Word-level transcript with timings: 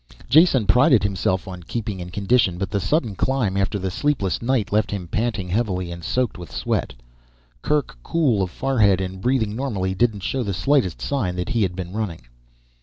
Jason 0.27 0.65
prided 0.65 1.03
himself 1.03 1.47
on 1.47 1.61
keeping 1.61 1.99
in 1.99 2.09
condition. 2.09 2.57
But 2.57 2.71
the 2.71 2.79
sudden 2.79 3.13
climb, 3.13 3.55
after 3.55 3.77
the 3.77 3.91
sleepless 3.91 4.41
night, 4.41 4.71
left 4.73 4.89
him 4.89 5.07
panting 5.07 5.47
heavily 5.49 5.91
and 5.91 6.03
soaked 6.03 6.39
with 6.39 6.51
sweat. 6.51 6.95
Kerk, 7.61 7.95
cool 8.01 8.41
of 8.41 8.49
forehead 8.49 8.99
and 8.99 9.21
breathing 9.21 9.55
normally, 9.55 9.93
didn't 9.93 10.21
show 10.23 10.41
the 10.41 10.55
slightest 10.55 11.01
sign 11.03 11.35
that 11.35 11.49
he 11.49 11.61
had 11.61 11.75
been 11.75 11.93
running. 11.93 12.21